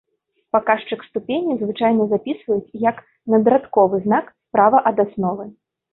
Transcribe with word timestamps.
Паказчык 0.55 1.03
ступені 1.09 1.57
звычайна 1.59 2.07
запісваюць 2.13 2.75
як 2.89 2.97
надрадковы 3.35 4.03
знак 4.07 4.25
справа 4.47 4.85
ад 4.93 4.97
асновы. 5.05 5.45